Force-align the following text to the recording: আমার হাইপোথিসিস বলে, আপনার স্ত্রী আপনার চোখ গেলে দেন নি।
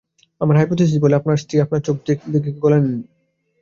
আমার 0.41 0.55
হাইপোথিসিস 0.57 0.97
বলে, 1.03 1.15
আপনার 1.15 1.37
স্ত্রী 1.37 1.55
আপনার 1.59 1.81
চোখ 1.81 1.97
গেলে 2.63 2.77
দেন 2.77 2.85
নি। 2.87 2.99